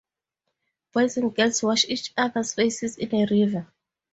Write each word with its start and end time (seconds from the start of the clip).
Boys 0.93 1.15
and 1.17 1.35
girls 1.35 1.61
wash 1.61 1.85
each 1.87 2.11
other's 2.17 2.55
faces 2.55 2.97
in 2.97 3.13
a 3.13 3.27
river. 3.29 3.67